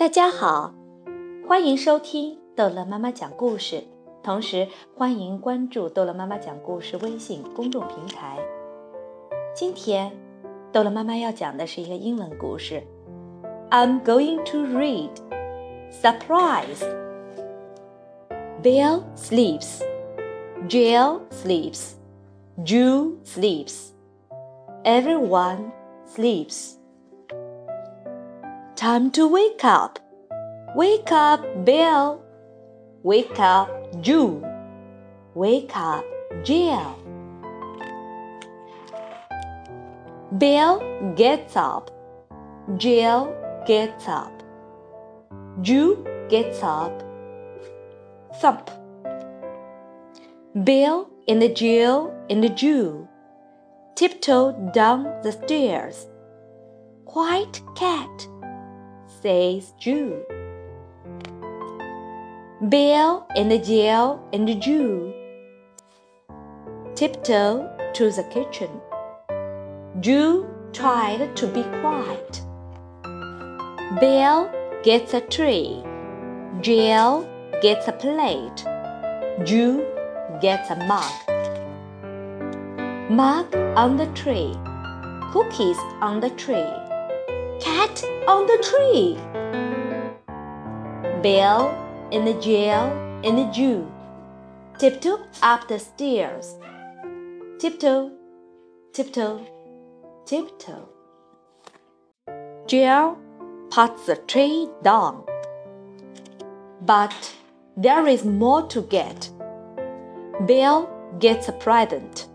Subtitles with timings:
[0.00, 0.72] 大家好，
[1.46, 3.84] 欢迎收听逗乐妈妈讲故事，
[4.22, 8.38] 同时欢迎关注逗乐妈妈讲故事微信公众平台。
[9.54, 10.10] 今天，
[10.72, 12.82] 逗乐妈妈要讲的是一个英文故事。
[13.68, 15.10] I'm going to read.
[15.90, 16.82] Surprise!
[18.62, 19.82] Bill sleeps.
[20.66, 21.90] Jill sleeps.
[22.64, 23.90] Jew sleeps.
[24.82, 25.72] Everyone
[26.08, 26.79] sleeps.
[28.80, 29.98] Time to wake up.
[30.74, 32.22] Wake up, Bill.
[33.02, 33.68] Wake up,
[34.00, 34.42] Drew.
[35.34, 36.02] Wake up,
[36.42, 36.96] Jill.
[40.38, 40.80] Bill
[41.14, 41.90] gets up.
[42.78, 44.32] Jill gets up.
[45.60, 47.02] Drew gets up.
[48.40, 48.70] Thump.
[50.64, 53.06] Bill and Jill and Drew
[53.94, 56.06] tiptoe down the stairs.
[57.04, 58.26] White cat,
[59.22, 60.24] says Drew.
[62.68, 65.14] Bill and Jill and Drew
[66.94, 68.68] tiptoe to the kitchen.
[70.00, 72.42] Drew tried to be quiet.
[73.98, 74.50] Bill
[74.82, 75.82] gets a tray.
[76.60, 77.26] Jill
[77.62, 78.64] gets a plate.
[79.46, 79.86] Drew
[80.42, 81.10] gets a mug.
[83.10, 84.52] Mug on the tray.
[85.32, 86.89] Cookies on the tray.
[87.60, 89.18] Cat on the tree.
[91.22, 91.74] Bill
[92.40, 92.90] Jill
[93.22, 93.86] in the Drew
[94.80, 96.56] tiptoe up the stairs.
[97.58, 98.12] Tiptoe,
[98.94, 99.46] tiptoe,
[100.24, 100.88] tiptoe.
[102.66, 103.18] Jill
[103.70, 105.24] puts the tray down.
[106.80, 107.36] But
[107.76, 109.28] there is more to get.
[110.46, 112.26] Bill gets a present.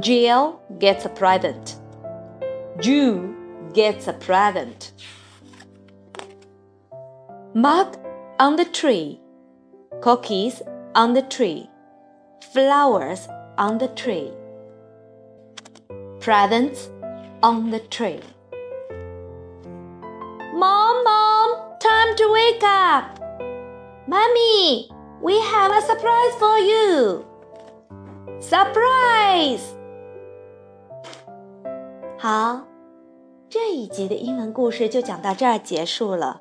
[0.00, 1.76] Jill gets a present.
[2.80, 3.43] Drew
[3.74, 4.92] gets a present.
[7.54, 7.96] Mug
[8.38, 9.20] on the tree.
[10.00, 10.62] Cookies
[10.94, 11.68] on the tree.
[12.52, 13.28] Flowers
[13.58, 14.30] on the tree.
[16.20, 16.90] Presents
[17.42, 18.20] on the tree.
[20.54, 23.18] Mom, Mom, time to wake up.
[24.06, 24.88] Mommy,
[25.20, 27.24] we have a surprise for you.
[28.40, 29.74] Surprise!
[32.18, 32.66] 好，
[33.54, 36.40] 这一集的英文故事就讲到这儿结束了。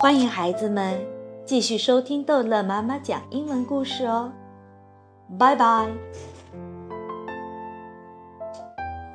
[0.00, 0.98] 欢迎孩子们
[1.46, 4.32] 继续收听逗乐妈妈讲英文故事哦。
[5.38, 5.88] 拜拜。